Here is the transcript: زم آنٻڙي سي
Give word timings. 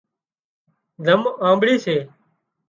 زم 1.05 1.21
آنٻڙي 1.49 1.75
سي 1.83 1.97